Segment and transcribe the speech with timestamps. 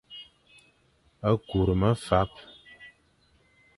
[1.49, 2.31] Kur mefap.